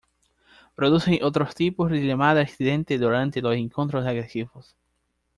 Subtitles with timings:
[0.73, 4.75] Producen otros tipos de llamadas estridentes durante los encuentros agresivos.